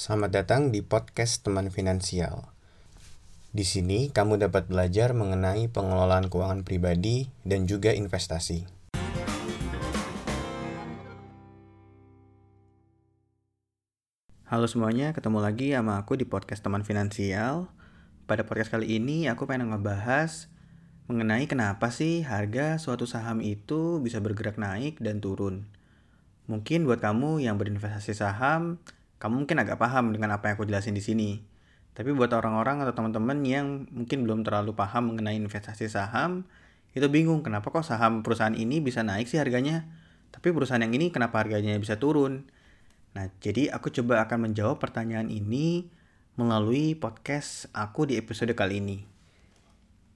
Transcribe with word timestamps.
Selamat 0.00 0.32
datang 0.32 0.72
di 0.72 0.80
podcast 0.80 1.44
Teman 1.44 1.68
Finansial. 1.68 2.48
Di 3.52 3.68
sini 3.68 4.08
kamu 4.08 4.40
dapat 4.40 4.64
belajar 4.64 5.12
mengenai 5.12 5.68
pengelolaan 5.68 6.32
keuangan 6.32 6.64
pribadi 6.64 7.28
dan 7.44 7.68
juga 7.68 7.92
investasi. 7.92 8.64
Halo 14.48 14.64
semuanya, 14.72 15.12
ketemu 15.12 15.44
lagi 15.44 15.76
sama 15.76 16.00
aku 16.00 16.16
di 16.16 16.24
podcast 16.24 16.64
Teman 16.64 16.80
Finansial. 16.80 17.68
Pada 18.24 18.48
podcast 18.48 18.72
kali 18.72 18.96
ini 18.96 19.28
aku 19.28 19.44
pengen 19.44 19.68
ngebahas 19.68 20.48
mengenai 21.12 21.44
kenapa 21.44 21.92
sih 21.92 22.24
harga 22.24 22.80
suatu 22.80 23.04
saham 23.04 23.44
itu 23.44 24.00
bisa 24.00 24.16
bergerak 24.24 24.56
naik 24.56 24.96
dan 24.96 25.20
turun. 25.20 25.68
Mungkin 26.48 26.88
buat 26.88 27.04
kamu 27.04 27.44
yang 27.44 27.60
berinvestasi 27.60 28.16
saham, 28.16 28.80
kamu 29.20 29.44
mungkin 29.44 29.60
agak 29.60 29.76
paham 29.76 30.16
dengan 30.16 30.32
apa 30.32 30.48
yang 30.48 30.54
aku 30.56 30.64
jelasin 30.64 30.96
di 30.96 31.04
sini. 31.04 31.44
Tapi 31.92 32.16
buat 32.16 32.32
orang-orang 32.32 32.80
atau 32.80 32.96
teman-teman 32.96 33.44
yang 33.44 33.84
mungkin 33.92 34.24
belum 34.24 34.40
terlalu 34.48 34.72
paham 34.72 35.12
mengenai 35.12 35.36
investasi 35.36 35.92
saham, 35.92 36.48
itu 36.96 37.04
bingung 37.12 37.44
kenapa 37.44 37.68
kok 37.68 37.84
saham 37.84 38.24
perusahaan 38.24 38.56
ini 38.56 38.80
bisa 38.80 39.04
naik 39.04 39.28
sih 39.28 39.36
harganya, 39.36 39.84
tapi 40.32 40.56
perusahaan 40.56 40.80
yang 40.80 40.96
ini 40.96 41.12
kenapa 41.12 41.44
harganya 41.44 41.76
bisa 41.76 42.00
turun. 42.00 42.48
Nah, 43.12 43.28
jadi 43.44 43.68
aku 43.68 43.92
coba 43.92 44.24
akan 44.24 44.50
menjawab 44.50 44.80
pertanyaan 44.80 45.28
ini 45.28 45.92
melalui 46.40 46.96
podcast 46.96 47.68
aku 47.76 48.08
di 48.08 48.16
episode 48.16 48.56
kali 48.56 48.80
ini. 48.80 49.04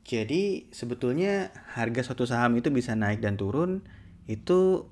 Jadi, 0.09 0.73
sebetulnya 0.73 1.53
harga 1.77 2.01
suatu 2.01 2.25
saham 2.25 2.57
itu 2.57 2.73
bisa 2.73 2.97
naik 2.97 3.21
dan 3.21 3.37
turun 3.37 3.85
itu 4.25 4.89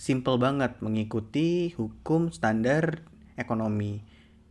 simple 0.00 0.40
banget 0.40 0.80
mengikuti 0.80 1.76
hukum 1.76 2.32
standar 2.32 3.04
ekonomi, 3.38 4.02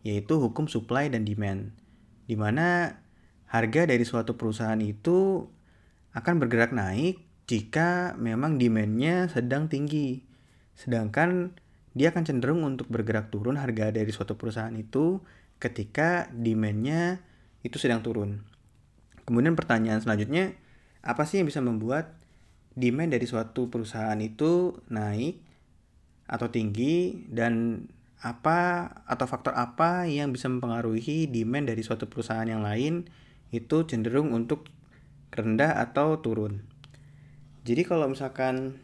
yaitu 0.06 0.40
hukum 0.40 0.70
supply 0.70 1.12
dan 1.12 1.28
demand, 1.28 1.76
di 2.30 2.36
mana 2.40 3.00
harga 3.50 3.90
dari 3.90 4.06
suatu 4.06 4.38
perusahaan 4.38 4.80
itu 4.80 5.50
akan 6.14 6.36
bergerak 6.38 6.72
naik 6.72 7.26
jika 7.50 8.14
memang 8.16 8.62
demandnya 8.62 9.26
sedang 9.28 9.66
tinggi. 9.66 10.22
Sedangkan 10.78 11.58
dia 11.98 12.14
akan 12.14 12.24
cenderung 12.24 12.62
untuk 12.62 12.88
bergerak 12.88 13.34
turun 13.34 13.58
harga 13.58 13.90
dari 13.90 14.14
suatu 14.14 14.38
perusahaan 14.38 14.74
itu 14.78 15.20
ketika 15.58 16.30
demandnya 16.32 17.20
itu 17.66 17.76
sedang 17.82 18.06
turun. 18.06 18.46
Kemudian 19.26 19.58
pertanyaan 19.58 20.00
selanjutnya, 20.00 20.56
apa 21.02 21.26
sih 21.26 21.42
yang 21.42 21.50
bisa 21.50 21.60
membuat 21.60 22.18
demand 22.78 23.12
dari 23.12 23.26
suatu 23.28 23.68
perusahaan 23.68 24.18
itu 24.22 24.80
naik 24.88 25.42
atau 26.30 26.48
tinggi 26.54 27.28
dan 27.28 27.84
apa 28.20 28.92
atau 29.08 29.26
faktor 29.28 29.56
apa 29.56 30.04
yang 30.04 30.36
bisa 30.36 30.52
mempengaruhi 30.52 31.32
demand 31.32 31.72
dari 31.72 31.80
suatu 31.80 32.12
perusahaan 32.12 32.48
yang 32.48 32.64
lain 32.64 33.08
itu 33.56 33.88
cenderung 33.88 34.36
untuk 34.36 34.68
rendah 35.32 35.80
atau 35.80 36.20
turun. 36.20 36.68
Jadi 37.64 37.82
kalau 37.88 38.12
misalkan 38.12 38.82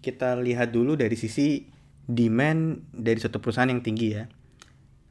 kita 0.00 0.38
lihat 0.40 0.72
dulu 0.72 0.96
dari 0.96 1.18
sisi 1.18 1.68
demand 2.08 2.80
dari 2.96 3.20
suatu 3.20 3.38
perusahaan 3.42 3.68
yang 3.68 3.84
tinggi 3.84 4.08
ya. 4.16 4.24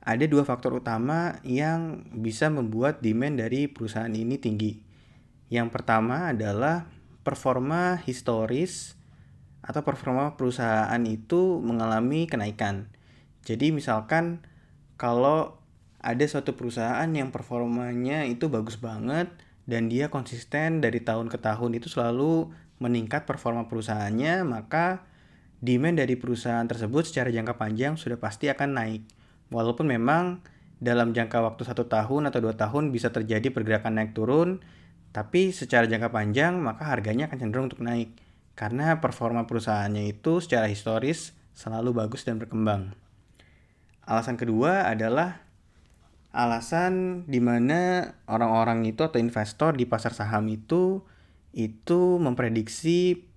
Ada 0.08 0.26
dua 0.26 0.48
faktor 0.48 0.80
utama 0.80 1.38
yang 1.44 2.08
bisa 2.16 2.48
membuat 2.48 3.04
demand 3.04 3.44
dari 3.44 3.68
perusahaan 3.68 4.10
ini 4.10 4.40
tinggi. 4.40 4.80
Yang 5.52 5.68
pertama 5.76 6.32
adalah 6.32 6.88
performa 7.28 8.00
historis 8.08 8.96
atau 9.60 9.84
performa 9.84 10.40
perusahaan 10.40 11.04
itu 11.04 11.60
mengalami 11.60 12.24
kenaikan. 12.24 12.88
Jadi 13.48 13.72
misalkan 13.72 14.44
kalau 15.00 15.56
ada 16.04 16.26
suatu 16.28 16.60
perusahaan 16.60 17.08
yang 17.08 17.32
performanya 17.32 18.28
itu 18.28 18.52
bagus 18.52 18.76
banget 18.76 19.32
dan 19.64 19.88
dia 19.88 20.12
konsisten 20.12 20.84
dari 20.84 21.00
tahun 21.00 21.32
ke 21.32 21.40
tahun 21.40 21.80
itu 21.80 21.88
selalu 21.88 22.52
meningkat 22.84 23.24
performa 23.24 23.72
perusahaannya, 23.72 24.44
maka 24.44 25.08
demand 25.64 25.98
dari 25.98 26.20
perusahaan 26.20 26.68
tersebut 26.68 27.08
secara 27.08 27.32
jangka 27.32 27.56
panjang 27.56 27.96
sudah 27.96 28.20
pasti 28.20 28.52
akan 28.52 28.70
naik. 28.76 29.04
Walaupun 29.48 29.88
memang 29.88 30.44
dalam 30.78 31.16
jangka 31.16 31.40
waktu 31.42 31.64
satu 31.64 31.88
tahun 31.88 32.30
atau 32.30 32.40
dua 32.44 32.54
tahun 32.54 32.92
bisa 32.92 33.10
terjadi 33.10 33.50
pergerakan 33.50 33.98
naik 33.98 34.12
turun, 34.12 34.62
tapi 35.16 35.56
secara 35.56 35.90
jangka 35.90 36.14
panjang 36.14 36.60
maka 36.60 36.86
harganya 36.86 37.32
akan 37.32 37.38
cenderung 37.42 37.68
untuk 37.72 37.82
naik 37.82 38.14
karena 38.54 39.02
performa 39.02 39.50
perusahaannya 39.50 40.14
itu 40.14 40.44
secara 40.44 40.70
historis 40.70 41.34
selalu 41.58 41.98
bagus 41.98 42.22
dan 42.22 42.38
berkembang. 42.38 43.07
Alasan 44.08 44.40
kedua 44.40 44.88
adalah 44.88 45.44
alasan 46.32 47.26
di 47.28 47.44
mana 47.44 48.14
orang-orang 48.32 48.88
itu 48.88 49.04
atau 49.04 49.20
investor 49.20 49.76
di 49.76 49.84
pasar 49.84 50.16
saham 50.16 50.48
itu 50.48 51.04
itu 51.52 52.22
memprediksi 52.22 53.28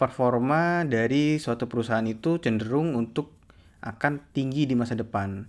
performa 0.00 0.82
dari 0.88 1.36
suatu 1.36 1.68
perusahaan 1.70 2.06
itu 2.08 2.40
cenderung 2.42 2.96
untuk 2.96 3.36
akan 3.84 4.24
tinggi 4.32 4.64
di 4.64 4.74
masa 4.74 4.96
depan. 4.96 5.46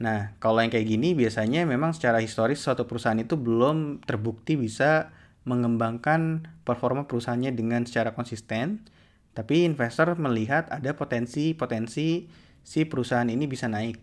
Nah, 0.00 0.36
kalau 0.40 0.60
yang 0.60 0.72
kayak 0.72 0.88
gini 0.88 1.12
biasanya 1.16 1.64
memang 1.64 1.96
secara 1.96 2.20
historis 2.20 2.60
suatu 2.60 2.84
perusahaan 2.84 3.18
itu 3.18 3.36
belum 3.36 4.04
terbukti 4.04 4.56
bisa 4.56 5.12
mengembangkan 5.48 6.46
performa 6.64 7.08
perusahaannya 7.08 7.56
dengan 7.56 7.88
secara 7.88 8.12
konsisten, 8.12 8.84
tapi 9.32 9.64
investor 9.64 10.12
melihat 10.20 10.68
ada 10.68 10.92
potensi-potensi 10.92 12.28
si 12.64 12.86
perusahaan 12.86 13.28
ini 13.28 13.44
bisa 13.44 13.66
naik. 13.66 14.00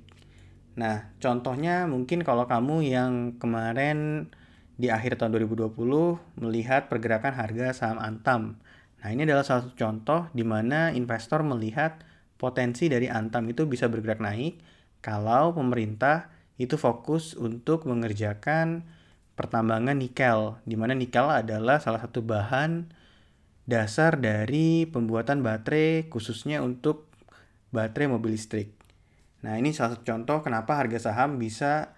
Nah, 0.78 1.10
contohnya 1.18 1.90
mungkin 1.90 2.22
kalau 2.22 2.46
kamu 2.46 2.86
yang 2.86 3.12
kemarin 3.42 4.30
di 4.78 4.94
akhir 4.94 5.18
tahun 5.18 5.34
2020 5.42 5.74
melihat 6.38 6.86
pergerakan 6.86 7.34
harga 7.34 7.74
saham 7.74 7.98
Antam. 7.98 8.62
Nah, 9.02 9.10
ini 9.10 9.26
adalah 9.26 9.42
salah 9.42 9.66
satu 9.66 9.74
contoh 9.74 10.30
di 10.38 10.46
mana 10.46 10.94
investor 10.94 11.42
melihat 11.42 12.06
potensi 12.38 12.86
dari 12.86 13.10
Antam 13.10 13.50
itu 13.50 13.66
bisa 13.66 13.90
bergerak 13.90 14.22
naik 14.22 14.62
kalau 15.02 15.58
pemerintah 15.58 16.30
itu 16.62 16.78
fokus 16.78 17.34
untuk 17.38 17.86
mengerjakan 17.86 18.86
pertambangan 19.38 19.98
nikel, 19.98 20.58
di 20.66 20.74
mana 20.74 20.98
nikel 20.98 21.30
adalah 21.30 21.78
salah 21.78 22.02
satu 22.02 22.26
bahan 22.26 22.90
dasar 23.70 24.18
dari 24.18 24.90
pembuatan 24.90 25.46
baterai 25.46 26.10
khususnya 26.10 26.66
untuk 26.66 27.06
baterai 27.72 28.08
mobil 28.12 28.36
listrik. 28.36 28.74
Nah 29.44 29.60
ini 29.60 29.76
salah 29.76 29.96
satu 29.96 30.04
contoh 30.08 30.42
kenapa 30.42 30.80
harga 30.80 31.12
saham 31.12 31.38
bisa 31.38 31.98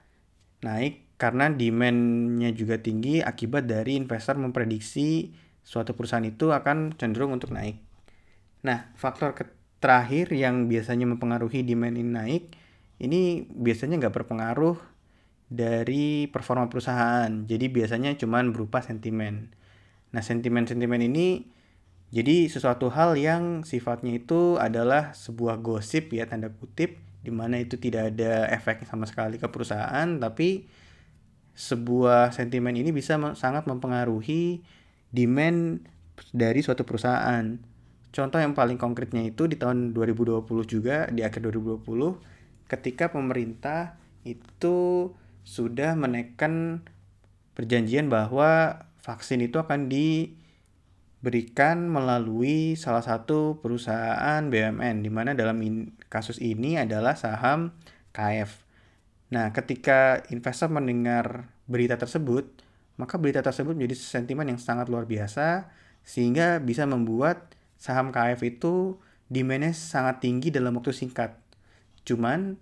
naik 0.66 1.08
karena 1.20 1.52
demand-nya 1.52 2.52
juga 2.56 2.80
tinggi 2.80 3.20
akibat 3.20 3.68
dari 3.68 4.00
investor 4.00 4.40
memprediksi 4.40 5.36
suatu 5.64 5.96
perusahaan 5.96 6.24
itu 6.24 6.52
akan 6.52 6.96
cenderung 6.96 7.36
untuk 7.36 7.52
naik. 7.52 7.80
Nah 8.64 8.92
faktor 8.96 9.36
terakhir 9.80 10.32
yang 10.36 10.68
biasanya 10.68 11.08
mempengaruhi 11.08 11.64
demand 11.64 11.96
ini 11.96 12.12
naik 12.12 12.44
ini 13.00 13.48
biasanya 13.48 13.96
nggak 14.00 14.16
berpengaruh 14.16 14.76
dari 15.50 16.28
performa 16.30 16.68
perusahaan. 16.68 17.32
Jadi 17.48 17.66
biasanya 17.72 18.14
cuma 18.20 18.44
berupa 18.46 18.84
sentimen. 18.84 19.50
Nah 20.12 20.22
sentimen-sentimen 20.22 21.02
ini 21.08 21.48
jadi 22.10 22.50
sesuatu 22.50 22.90
hal 22.90 23.14
yang 23.18 23.62
sifatnya 23.62 24.18
itu 24.18 24.58
adalah 24.58 25.14
sebuah 25.14 25.62
gosip 25.62 26.10
ya 26.10 26.26
tanda 26.26 26.50
kutip 26.50 26.98
di 27.20 27.30
mana 27.30 27.62
itu 27.62 27.78
tidak 27.78 28.16
ada 28.16 28.50
efek 28.50 28.88
sama 28.90 29.06
sekali 29.06 29.38
ke 29.38 29.46
perusahaan 29.52 30.08
tapi 30.18 30.66
sebuah 31.60 32.32
sentimen 32.32 32.72
ini 32.72 32.96
bisa 32.96 33.20
sangat 33.36 33.68
mempengaruhi 33.68 34.64
demand 35.12 35.84
dari 36.32 36.64
suatu 36.64 36.88
perusahaan. 36.88 37.60
Contoh 38.10 38.40
yang 38.40 38.56
paling 38.56 38.80
konkretnya 38.80 39.22
itu 39.28 39.46
di 39.46 39.60
tahun 39.60 39.92
2020 39.92 40.48
juga 40.66 41.12
di 41.12 41.22
akhir 41.22 41.46
2020 41.46 41.84
ketika 42.72 43.12
pemerintah 43.12 44.00
itu 44.24 45.12
sudah 45.44 46.00
menekan 46.00 46.86
perjanjian 47.54 48.08
bahwa 48.08 48.82
vaksin 49.04 49.44
itu 49.44 49.60
akan 49.60 49.92
di 49.92 50.39
berikan 51.20 51.92
melalui 51.92 52.80
salah 52.80 53.04
satu 53.04 53.60
perusahaan 53.60 54.40
BUMN 54.48 55.04
di 55.04 55.12
mana 55.12 55.36
dalam 55.36 55.60
in, 55.60 55.92
kasus 56.08 56.40
ini 56.40 56.80
adalah 56.80 57.20
saham 57.20 57.76
KF. 58.16 58.64
Nah, 59.36 59.52
ketika 59.52 60.24
investor 60.32 60.72
mendengar 60.72 61.52
berita 61.68 62.00
tersebut, 62.00 62.64
maka 62.96 63.20
berita 63.20 63.44
tersebut 63.44 63.76
menjadi 63.76 63.96
sentimen 64.00 64.48
yang 64.48 64.60
sangat 64.60 64.88
luar 64.88 65.06
biasa 65.06 65.70
sehingga 66.08 66.64
bisa 66.64 66.88
membuat 66.88 67.54
saham 67.76 68.16
KF 68.16 68.40
itu 68.48 68.98
demandnya 69.30 69.76
sangat 69.76 70.24
tinggi 70.24 70.50
dalam 70.50 70.76
waktu 70.80 70.96
singkat. 70.96 71.36
Cuman 72.08 72.58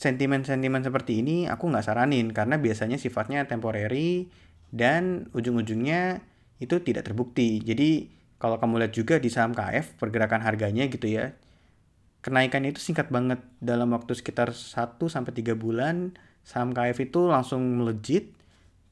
sentimen-sentimen 0.00 0.80
seperti 0.80 1.20
ini 1.20 1.44
aku 1.44 1.68
nggak 1.68 1.84
saranin 1.84 2.32
karena 2.32 2.56
biasanya 2.56 2.96
sifatnya 2.96 3.44
temporary 3.44 4.32
dan 4.72 5.28
ujung-ujungnya 5.36 6.24
itu 6.60 6.76
tidak 6.84 7.08
terbukti. 7.08 7.58
Jadi 7.64 8.20
kalau 8.40 8.56
kamu 8.56 8.80
lihat 8.86 8.94
juga 8.96 9.14
di 9.20 9.28
saham 9.28 9.52
KF 9.52 10.00
pergerakan 10.00 10.40
harganya 10.42 10.88
gitu 10.88 11.06
ya. 11.06 11.36
kenaikannya 12.20 12.76
itu 12.76 12.84
singkat 12.84 13.08
banget 13.08 13.40
dalam 13.64 13.96
waktu 13.96 14.12
sekitar 14.12 14.52
1 14.52 15.00
sampai 15.00 15.32
3 15.32 15.56
bulan 15.56 16.12
saham 16.44 16.76
KF 16.76 17.08
itu 17.08 17.32
langsung 17.32 17.64
melejit 17.80 18.36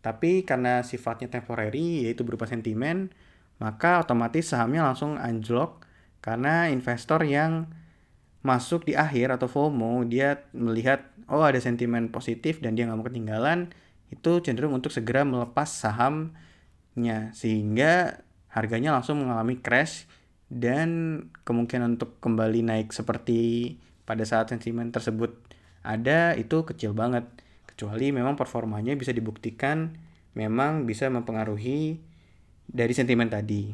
tapi 0.00 0.48
karena 0.48 0.80
sifatnya 0.80 1.28
temporary 1.28 2.08
yaitu 2.08 2.24
berupa 2.24 2.48
sentimen 2.48 3.12
maka 3.60 4.00
otomatis 4.00 4.48
sahamnya 4.48 4.80
langsung 4.80 5.20
anjlok 5.20 5.84
karena 6.24 6.72
investor 6.72 7.20
yang 7.26 7.68
masuk 8.40 8.88
di 8.88 8.96
akhir 8.96 9.34
atau 9.34 9.44
FOMO 9.50 10.08
dia 10.08 10.48
melihat 10.56 11.04
oh 11.28 11.44
ada 11.44 11.60
sentimen 11.60 12.08
positif 12.08 12.64
dan 12.64 12.78
dia 12.78 12.88
nggak 12.88 12.96
mau 12.96 13.04
ketinggalan 13.04 13.68
itu 14.08 14.40
cenderung 14.40 14.72
untuk 14.72 14.88
segera 14.88 15.26
melepas 15.26 15.68
sahamnya 16.98 17.30
sehingga 17.30 18.26
harganya 18.50 18.90
langsung 18.90 19.22
mengalami 19.22 19.62
crash 19.62 20.10
dan 20.50 21.22
kemungkinan 21.46 21.94
untuk 21.94 22.18
kembali 22.18 22.66
naik 22.66 22.90
seperti 22.90 23.76
pada 24.02 24.26
saat 24.26 24.50
sentimen 24.50 24.90
tersebut 24.90 25.38
ada 25.86 26.34
itu 26.34 26.66
kecil 26.66 26.98
banget 26.98 27.22
kecuali 27.70 28.10
memang 28.10 28.34
performanya 28.34 28.98
bisa 28.98 29.14
dibuktikan 29.14 29.94
memang 30.34 30.90
bisa 30.90 31.06
mempengaruhi 31.06 32.02
dari 32.66 32.92
sentimen 32.92 33.30
tadi. 33.30 33.70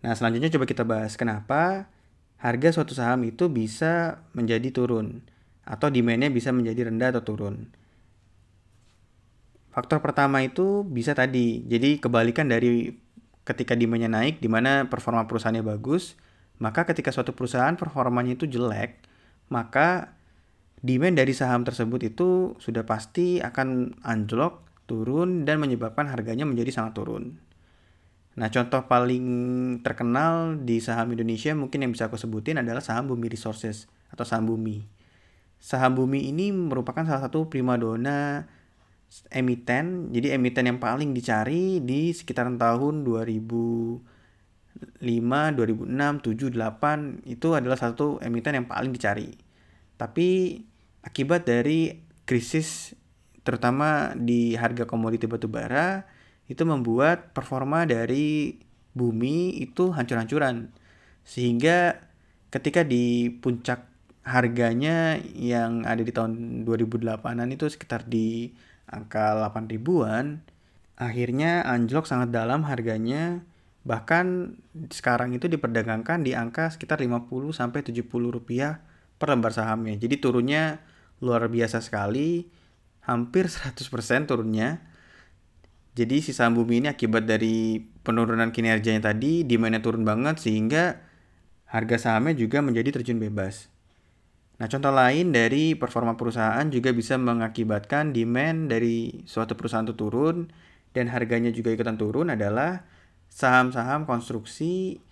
Nah, 0.00 0.12
selanjutnya 0.16 0.48
coba 0.48 0.64
kita 0.64 0.84
bahas 0.88 1.20
kenapa 1.20 1.92
harga 2.40 2.80
suatu 2.80 2.96
saham 2.96 3.28
itu 3.28 3.52
bisa 3.52 4.24
menjadi 4.32 4.72
turun 4.72 5.20
atau 5.68 5.92
demandnya 5.92 6.32
bisa 6.32 6.48
menjadi 6.48 6.88
rendah 6.88 7.12
atau 7.12 7.24
turun. 7.24 7.68
Faktor 9.74 9.98
pertama 9.98 10.38
itu 10.46 10.86
bisa 10.86 11.18
tadi, 11.18 11.66
jadi 11.66 11.98
kebalikan 11.98 12.46
dari 12.46 12.94
ketika 13.42 13.74
demandnya 13.74 14.06
naik, 14.06 14.38
di 14.38 14.46
mana 14.46 14.86
performa 14.86 15.26
perusahaannya 15.26 15.66
bagus, 15.66 16.14
maka 16.62 16.86
ketika 16.86 17.10
suatu 17.10 17.34
perusahaan 17.34 17.74
performanya 17.74 18.38
itu 18.38 18.46
jelek, 18.46 19.02
maka 19.50 20.14
demand 20.78 21.18
dari 21.18 21.34
saham 21.34 21.66
tersebut 21.66 22.06
itu 22.06 22.54
sudah 22.62 22.86
pasti 22.86 23.42
akan 23.42 23.98
anjlok, 24.06 24.62
turun, 24.86 25.42
dan 25.42 25.58
menyebabkan 25.58 26.06
harganya 26.06 26.46
menjadi 26.46 26.70
sangat 26.70 26.94
turun. 26.94 27.42
Nah, 28.38 28.50
contoh 28.54 28.86
paling 28.86 29.26
terkenal 29.82 30.58
di 30.62 30.78
saham 30.78 31.10
Indonesia 31.10 31.50
mungkin 31.54 31.82
yang 31.82 31.90
bisa 31.90 32.06
aku 32.06 32.14
sebutin 32.14 32.62
adalah 32.62 32.82
saham 32.82 33.10
Bumi 33.10 33.26
Resources 33.26 33.90
atau 34.14 34.22
saham 34.22 34.46
Bumi. 34.46 34.86
Saham 35.58 35.98
Bumi 35.98 36.30
ini 36.30 36.54
merupakan 36.54 37.02
salah 37.02 37.26
satu 37.26 37.50
primadona 37.50 38.46
emiten. 39.30 40.10
Jadi 40.10 40.34
emiten 40.34 40.66
yang 40.66 40.80
paling 40.82 41.14
dicari 41.14 41.78
di 41.84 42.10
sekitaran 42.10 42.58
tahun 42.58 43.06
2005, 43.06 44.02
2006, 45.02 45.60
7, 45.60 46.50
8 46.50 47.30
itu 47.30 47.48
adalah 47.54 47.78
satu 47.78 48.18
emiten 48.18 48.58
yang 48.58 48.66
paling 48.66 48.90
dicari. 48.90 49.30
Tapi 49.94 50.58
akibat 51.06 51.46
dari 51.46 52.02
krisis 52.26 52.98
terutama 53.44 54.16
di 54.16 54.56
harga 54.56 54.88
komoditi 54.88 55.28
batubara 55.28 56.08
itu 56.48 56.64
membuat 56.64 57.36
performa 57.36 57.84
dari 57.84 58.56
bumi 58.96 59.60
itu 59.60 59.92
hancur-hancuran. 59.92 60.72
Sehingga 61.24 62.00
ketika 62.48 62.84
di 62.84 63.28
puncak 63.28 63.94
harganya 64.24 65.20
yang 65.36 65.84
ada 65.84 66.00
di 66.00 66.08
tahun 66.08 66.64
2008-an 66.64 67.48
itu 67.52 67.68
sekitar 67.68 68.08
di 68.08 68.56
angka 68.88 69.36
8 69.38 69.70
ribuan, 69.70 70.44
akhirnya 70.94 71.64
anjlok 71.66 72.06
sangat 72.06 72.30
dalam 72.30 72.64
harganya 72.68 73.42
bahkan 73.84 74.56
sekarang 74.88 75.36
itu 75.36 75.44
diperdagangkan 75.44 76.24
di 76.24 76.32
angka 76.32 76.72
sekitar 76.72 77.04
50 77.04 77.28
sampai 77.52 77.84
70 77.84 78.08
rupiah 78.32 78.80
per 79.20 79.28
lembar 79.28 79.52
sahamnya. 79.52 79.94
Jadi 80.00 80.16
turunnya 80.18 80.80
luar 81.20 81.46
biasa 81.52 81.84
sekali, 81.84 82.48
hampir 83.04 83.46
100% 83.52 84.24
turunnya. 84.24 84.80
Jadi 85.94 86.24
si 86.24 86.34
saham 86.34 86.58
bumi 86.58 86.82
ini 86.82 86.88
akibat 86.90 87.22
dari 87.22 87.78
penurunan 88.02 88.50
kinerjanya 88.50 89.14
tadi, 89.14 89.46
demandnya 89.46 89.78
turun 89.78 90.02
banget 90.02 90.42
sehingga 90.42 90.98
harga 91.70 92.10
sahamnya 92.10 92.34
juga 92.34 92.64
menjadi 92.64 92.98
terjun 92.98 93.22
bebas. 93.22 93.73
Nah, 94.54 94.70
contoh 94.70 94.94
lain 94.94 95.34
dari 95.34 95.74
performa 95.74 96.14
perusahaan 96.14 96.62
juga 96.70 96.94
bisa 96.94 97.18
mengakibatkan 97.18 98.14
demand 98.14 98.70
dari 98.70 99.26
suatu 99.26 99.58
perusahaan 99.58 99.82
itu 99.82 99.98
turun 99.98 100.46
dan 100.94 101.10
harganya 101.10 101.50
juga 101.50 101.74
ikutan 101.74 101.98
turun 101.98 102.30
adalah 102.30 102.86
saham-saham 103.26 104.06
konstruksi 104.06 105.02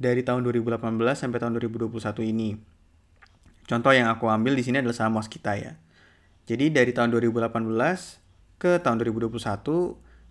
dari 0.00 0.24
tahun 0.24 0.40
2018 0.40 0.80
sampai 1.12 1.36
tahun 1.36 1.60
2021 1.60 1.92
ini. 2.32 2.56
Contoh 3.68 3.92
yang 3.92 4.08
aku 4.08 4.32
ambil 4.32 4.56
di 4.56 4.64
sini 4.64 4.80
adalah 4.80 4.96
saham 4.96 5.20
Waskita 5.20 5.52
ya. 5.60 5.76
Jadi 6.48 6.72
dari 6.72 6.96
tahun 6.96 7.12
2018 7.12 7.60
ke 8.56 8.80
tahun 8.80 8.96
2021 9.04 9.36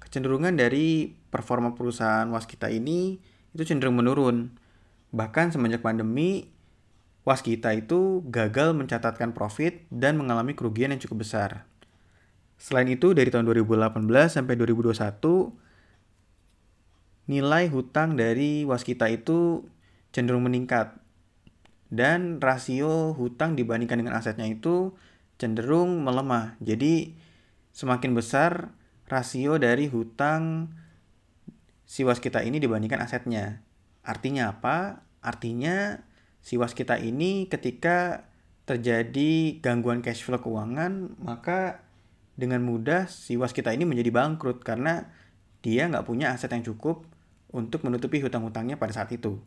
kecenderungan 0.02 0.58
dari 0.58 1.14
performa 1.30 1.78
perusahaan 1.78 2.26
Waskita 2.34 2.74
ini 2.74 3.22
itu 3.54 3.62
cenderung 3.62 4.02
menurun. 4.02 4.50
Bahkan 5.14 5.54
semenjak 5.54 5.86
pandemi 5.86 6.50
waskita 7.28 7.76
itu 7.76 8.24
gagal 8.32 8.72
mencatatkan 8.72 9.36
profit 9.36 9.84
dan 9.92 10.16
mengalami 10.16 10.56
kerugian 10.56 10.96
yang 10.96 11.02
cukup 11.04 11.28
besar. 11.28 11.68
Selain 12.56 12.88
itu, 12.88 13.12
dari 13.12 13.28
tahun 13.28 13.44
2018 13.52 14.00
sampai 14.32 14.56
2021, 14.56 15.52
nilai 17.28 17.68
hutang 17.68 18.16
dari 18.16 18.64
waskita 18.64 19.12
itu 19.12 19.68
cenderung 20.16 20.48
meningkat. 20.48 20.96
Dan 21.92 22.40
rasio 22.40 23.12
hutang 23.12 23.60
dibandingkan 23.60 24.00
dengan 24.00 24.16
asetnya 24.16 24.48
itu 24.48 24.96
cenderung 25.36 26.08
melemah. 26.08 26.56
Jadi, 26.64 27.12
semakin 27.76 28.16
besar 28.16 28.72
rasio 29.12 29.60
dari 29.60 29.92
hutang 29.92 30.72
si 31.84 32.08
waskita 32.08 32.40
ini 32.40 32.64
dibandingkan 32.64 33.04
asetnya. 33.04 33.60
Artinya 34.08 34.56
apa? 34.56 35.04
Artinya 35.20 36.07
si 36.48 36.56
waskita 36.56 36.96
ini 36.96 37.52
ketika 37.52 38.24
terjadi 38.64 39.60
gangguan 39.60 40.00
cash 40.00 40.24
flow 40.24 40.40
keuangan, 40.40 41.20
maka 41.20 41.84
dengan 42.40 42.64
mudah 42.64 43.12
si 43.12 43.36
waskita 43.36 43.76
ini 43.76 43.84
menjadi 43.84 44.16
bangkrut 44.16 44.64
karena 44.64 45.12
dia 45.60 45.92
nggak 45.92 46.08
punya 46.08 46.32
aset 46.32 46.48
yang 46.56 46.64
cukup 46.64 47.04
untuk 47.52 47.84
menutupi 47.84 48.24
hutang-hutangnya 48.24 48.80
pada 48.80 48.96
saat 48.96 49.12
itu. 49.12 49.44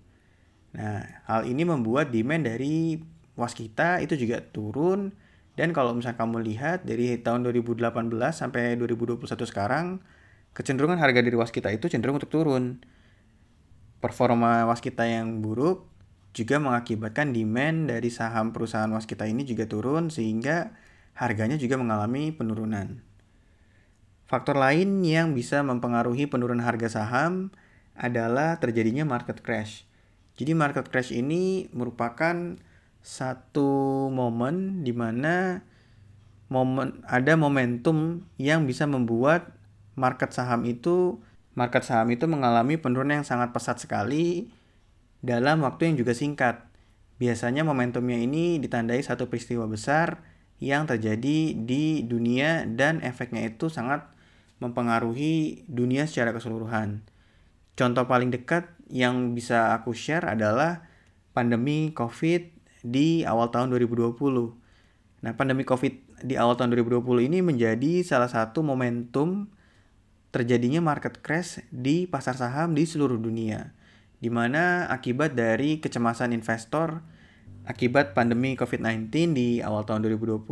Nah, 0.77 1.01
hal 1.25 1.49
ini 1.49 1.65
membuat 1.65 2.13
demand 2.13 2.45
dari 2.45 3.01
waskita 3.33 4.05
itu 4.05 4.21
juga 4.21 4.45
turun 4.45 5.17
dan 5.57 5.73
kalau 5.73 5.97
misalnya 5.97 6.21
kamu 6.21 6.45
lihat 6.53 6.85
dari 6.85 7.17
tahun 7.17 7.49
2018 7.49 7.81
sampai 8.29 8.77
2021 8.77 9.25
sekarang, 9.49 10.05
kecenderungan 10.53 11.01
harga 11.01 11.25
dari 11.25 11.37
waskita 11.37 11.73
itu 11.73 11.89
cenderung 11.89 12.21
untuk 12.21 12.29
turun. 12.29 12.77
Performa 14.05 14.69
waskita 14.69 15.09
yang 15.09 15.41
buruk 15.41 15.91
juga 16.31 16.63
mengakibatkan 16.63 17.35
demand 17.35 17.91
dari 17.91 18.09
saham 18.09 18.55
perusahaan 18.55 18.91
waskita 18.91 19.27
ini 19.27 19.43
juga 19.43 19.67
turun 19.67 20.15
sehingga 20.15 20.75
harganya 21.19 21.59
juga 21.59 21.75
mengalami 21.77 22.31
penurunan. 22.31 23.03
Faktor 24.31 24.55
lain 24.55 25.03
yang 25.03 25.35
bisa 25.35 25.59
mempengaruhi 25.67 26.31
penurunan 26.31 26.63
harga 26.63 27.03
saham 27.03 27.51
adalah 27.99 28.63
terjadinya 28.63 29.03
market 29.03 29.43
crash. 29.43 29.91
Jadi 30.39 30.55
market 30.55 30.87
crash 30.87 31.11
ini 31.11 31.67
merupakan 31.75 32.55
satu 33.03 34.07
momen 34.13 34.87
di 34.87 34.95
mana 34.95 35.67
momen 36.47 37.03
ada 37.11 37.35
momentum 37.35 38.23
yang 38.39 38.71
bisa 38.71 38.87
membuat 38.87 39.51
market 39.99 40.31
saham 40.31 40.63
itu 40.63 41.19
market 41.59 41.83
saham 41.83 42.09
itu 42.15 42.25
mengalami 42.31 42.79
penurunan 42.79 43.21
yang 43.21 43.29
sangat 43.29 43.51
pesat 43.51 43.83
sekali 43.83 44.53
dalam 45.21 45.65
waktu 45.65 45.93
yang 45.93 45.97
juga 46.01 46.17
singkat. 46.17 46.67
Biasanya 47.21 47.65
momentumnya 47.65 48.17
ini 48.17 48.57
ditandai 48.57 49.05
satu 49.05 49.29
peristiwa 49.29 49.69
besar 49.69 50.25
yang 50.61 50.89
terjadi 50.89 51.53
di 51.57 52.05
dunia 52.05 52.65
dan 52.69 53.05
efeknya 53.05 53.45
itu 53.45 53.69
sangat 53.69 54.09
mempengaruhi 54.61 55.65
dunia 55.69 56.05
secara 56.09 56.33
keseluruhan. 56.37 57.05
Contoh 57.77 58.05
paling 58.05 58.29
dekat 58.33 58.69
yang 58.93 59.33
bisa 59.33 59.73
aku 59.77 59.97
share 59.97 60.29
adalah 60.29 60.85
pandemi 61.33 61.93
COVID 61.97 62.43
di 62.85 63.25
awal 63.25 63.49
tahun 63.53 63.73
2020. 63.73 64.17
Nah, 65.21 65.33
pandemi 65.37 65.65
COVID 65.65 66.25
di 66.25 66.37
awal 66.37 66.57
tahun 66.57 66.77
2020 66.77 67.29
ini 67.29 67.41
menjadi 67.41 68.05
salah 68.05 68.29
satu 68.29 68.61
momentum 68.61 69.49
terjadinya 70.33 70.85
market 70.85 71.25
crash 71.25 71.65
di 71.73 72.05
pasar 72.05 72.37
saham 72.37 72.77
di 72.77 72.85
seluruh 72.85 73.17
dunia 73.17 73.73
di 74.21 74.29
mana 74.29 74.87
akibat 74.93 75.33
dari 75.33 75.81
kecemasan 75.81 76.37
investor 76.37 77.01
akibat 77.65 78.13
pandemi 78.13 78.57
COVID-19 78.57 79.33
di 79.33 79.49
awal 79.65 79.85
tahun 79.89 80.05
2020 80.05 80.45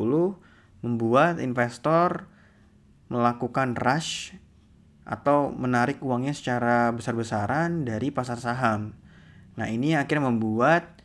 membuat 0.84 1.40
investor 1.40 2.28
melakukan 3.08 3.76
rush 3.76 4.36
atau 5.08 5.48
menarik 5.48 6.04
uangnya 6.04 6.36
secara 6.36 6.92
besar-besaran 6.92 7.88
dari 7.88 8.12
pasar 8.12 8.36
saham. 8.36 8.92
Nah, 9.56 9.66
ini 9.72 9.96
akhirnya 9.96 10.28
membuat 10.28 11.00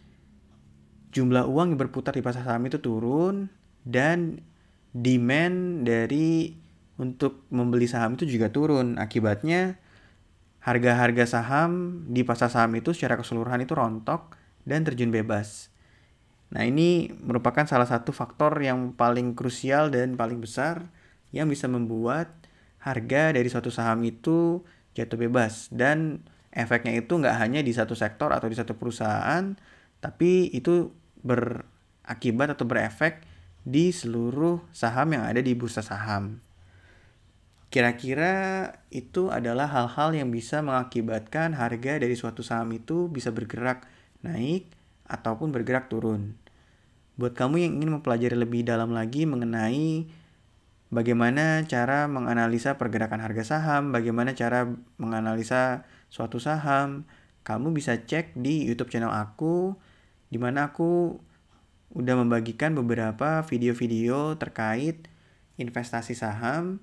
jumlah 1.15 1.47
uang 1.47 1.73
yang 1.73 1.79
berputar 1.79 2.11
di 2.11 2.19
pasar 2.19 2.43
saham 2.43 2.67
itu 2.67 2.83
turun 2.83 3.47
dan 3.87 4.43
demand 4.91 5.87
dari 5.87 6.59
untuk 6.99 7.47
membeli 7.49 7.87
saham 7.87 8.19
itu 8.19 8.27
juga 8.27 8.51
turun. 8.51 8.99
Akibatnya 8.99 9.79
harga-harga 10.63 11.27
saham 11.27 12.03
di 12.07 12.23
pasar 12.23 12.47
saham 12.47 12.71
itu 12.79 12.95
secara 12.95 13.19
keseluruhan 13.19 13.59
itu 13.59 13.75
rontok 13.75 14.39
dan 14.63 14.87
terjun 14.87 15.11
bebas. 15.11 15.67
Nah, 16.55 16.63
ini 16.63 17.11
merupakan 17.19 17.67
salah 17.67 17.89
satu 17.89 18.15
faktor 18.15 18.55
yang 18.63 18.95
paling 18.95 19.35
krusial 19.35 19.91
dan 19.91 20.15
paling 20.15 20.39
besar 20.39 20.87
yang 21.35 21.51
bisa 21.51 21.67
membuat 21.67 22.31
harga 22.79 23.35
dari 23.35 23.49
suatu 23.51 23.73
saham 23.73 24.05
itu 24.07 24.63
jatuh 24.93 25.17
bebas 25.17 25.67
dan 25.73 26.23
efeknya 26.53 26.93
itu 26.95 27.11
nggak 27.11 27.35
hanya 27.41 27.59
di 27.65 27.73
satu 27.73 27.97
sektor 27.97 28.31
atau 28.31 28.47
di 28.47 28.55
satu 28.55 28.77
perusahaan, 28.77 29.57
tapi 29.99 30.53
itu 30.53 30.93
berakibat 31.25 32.55
atau 32.55 32.63
berefek 32.63 33.25
di 33.65 33.89
seluruh 33.89 34.63
saham 34.69 35.11
yang 35.17 35.25
ada 35.27 35.41
di 35.41 35.57
bursa 35.57 35.81
saham. 35.81 36.39
Kira-kira 37.73 38.69
itu 38.93 39.33
adalah 39.33 39.65
hal-hal 39.65 40.13
yang 40.13 40.29
bisa 40.29 40.61
mengakibatkan 40.61 41.57
harga 41.57 41.97
dari 41.97 42.13
suatu 42.13 42.45
saham 42.45 42.69
itu 42.77 43.09
bisa 43.09 43.33
bergerak 43.33 43.89
naik 44.21 44.69
ataupun 45.09 45.49
bergerak 45.49 45.89
turun. 45.89 46.37
Buat 47.17 47.33
kamu 47.33 47.65
yang 47.65 47.81
ingin 47.81 47.97
mempelajari 47.97 48.37
lebih 48.37 48.61
dalam 48.61 48.93
lagi 48.93 49.25
mengenai 49.25 50.05
bagaimana 50.93 51.65
cara 51.65 52.05
menganalisa 52.05 52.77
pergerakan 52.77 53.25
harga 53.25 53.41
saham, 53.41 53.89
bagaimana 53.89 54.37
cara 54.37 54.69
menganalisa 55.01 55.89
suatu 56.13 56.37
saham, 56.37 57.09
kamu 57.41 57.73
bisa 57.73 57.97
cek 57.97 58.37
di 58.37 58.69
YouTube 58.69 58.93
channel 58.93 59.09
aku 59.09 59.73
di 60.29 60.37
mana 60.37 60.69
aku 60.69 61.17
udah 61.97 62.21
membagikan 62.21 62.77
beberapa 62.77 63.41
video-video 63.49 64.37
terkait 64.37 65.09
investasi 65.57 66.13
saham 66.13 66.77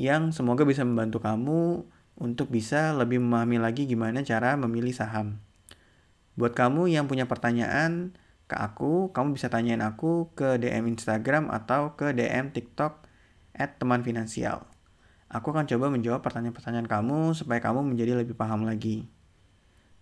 yang 0.00 0.32
semoga 0.32 0.64
bisa 0.64 0.80
membantu 0.80 1.20
kamu 1.20 1.84
untuk 2.16 2.48
bisa 2.48 2.96
lebih 2.96 3.20
memahami 3.20 3.60
lagi 3.60 3.84
gimana 3.84 4.24
cara 4.24 4.56
memilih 4.56 4.96
saham. 4.96 5.44
Buat 6.40 6.56
kamu 6.56 6.88
yang 6.88 7.04
punya 7.04 7.28
pertanyaan 7.28 8.16
ke 8.48 8.56
aku, 8.56 9.12
kamu 9.12 9.36
bisa 9.36 9.52
tanyain 9.52 9.84
aku 9.84 10.32
ke 10.32 10.56
DM 10.56 10.88
Instagram 10.88 11.52
atau 11.52 12.00
ke 12.00 12.16
DM 12.16 12.48
TikTok 12.56 13.04
at 13.52 13.76
teman 13.76 14.00
finansial. 14.00 14.64
Aku 15.28 15.52
akan 15.52 15.68
coba 15.68 15.92
menjawab 15.92 16.24
pertanyaan-pertanyaan 16.24 16.88
kamu 16.88 17.36
supaya 17.36 17.60
kamu 17.60 17.84
menjadi 17.92 18.18
lebih 18.18 18.34
paham 18.34 18.64
lagi. 18.64 19.06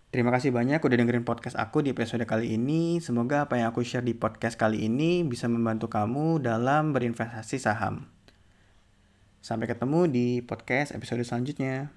Terima 0.08 0.32
kasih 0.32 0.56
banyak 0.56 0.80
udah 0.80 0.96
dengerin 0.96 1.26
podcast 1.26 1.58
aku 1.60 1.84
di 1.84 1.92
episode 1.92 2.24
kali 2.24 2.56
ini. 2.56 2.96
Semoga 3.02 3.44
apa 3.44 3.60
yang 3.60 3.68
aku 3.68 3.84
share 3.84 4.00
di 4.00 4.16
podcast 4.16 4.56
kali 4.56 4.88
ini 4.88 5.20
bisa 5.20 5.44
membantu 5.52 5.92
kamu 5.92 6.40
dalam 6.40 6.96
berinvestasi 6.96 7.60
saham. 7.60 8.17
Sampai 9.38 9.70
ketemu 9.70 10.10
di 10.10 10.26
podcast 10.42 10.90
episode 10.92 11.22
selanjutnya. 11.22 11.94